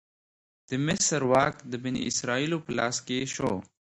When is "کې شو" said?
3.07-3.51